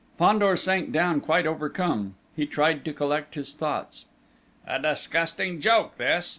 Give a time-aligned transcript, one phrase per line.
[0.17, 2.15] Fandor sank down quite overcome.
[2.35, 4.05] He tried to collect his thoughts.
[4.65, 6.27] "A disgusting joke this!